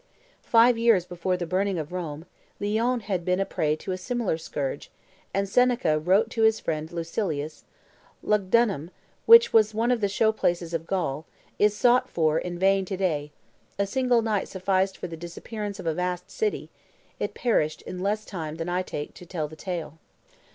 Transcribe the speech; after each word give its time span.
Five 0.45 0.79
years 0.79 1.05
before 1.05 1.37
the 1.37 1.45
burning 1.45 1.77
of 1.77 1.91
Rome, 1.91 2.25
Lyons 2.59 3.03
had 3.03 3.23
been 3.23 3.39
a 3.39 3.45
prey 3.45 3.75
to 3.75 3.91
a 3.91 3.99
similar 3.99 4.35
scourge, 4.35 4.89
and 5.31 5.47
Seneca 5.47 5.99
wrote 5.99 6.31
to 6.31 6.41
his 6.41 6.59
friend 6.59 6.91
Lucilius, 6.91 7.65
"Lugdunum, 8.23 8.89
which 9.27 9.53
was 9.53 9.75
one 9.75 9.91
of 9.91 10.01
the 10.01 10.09
show 10.09 10.31
places 10.31 10.73
of 10.73 10.87
Gaul, 10.87 11.27
is 11.59 11.77
sought 11.77 12.09
for 12.09 12.39
in 12.39 12.57
vain 12.57 12.83
to 12.85 12.97
day; 12.97 13.31
a 13.77 13.85
single 13.85 14.23
night 14.23 14.47
sufficed 14.47 14.97
for 14.97 15.05
the 15.05 15.15
disappearance 15.15 15.77
of 15.79 15.85
a 15.85 15.93
vast 15.93 16.31
city; 16.31 16.71
it 17.19 17.35
perished 17.35 17.83
in 17.83 17.99
less 17.99 18.25
time 18.25 18.55
than 18.55 18.69
I 18.69 18.81
take 18.81 19.13
to 19.13 19.25
tell 19.27 19.47
the 19.47 19.55
tale." 19.55 19.99